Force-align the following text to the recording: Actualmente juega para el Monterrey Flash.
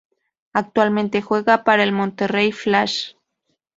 Actualmente 0.53 1.21
juega 1.21 1.63
para 1.63 1.83
el 1.83 1.91
Monterrey 1.91 2.51
Flash. 2.51 3.13